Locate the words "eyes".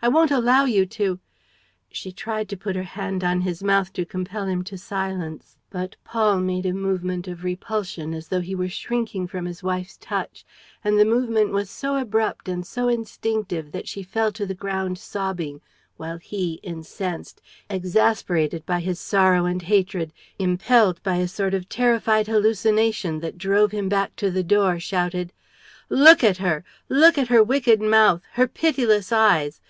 29.12-29.60